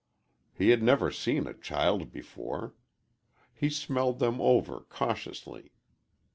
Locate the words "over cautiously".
4.41-5.73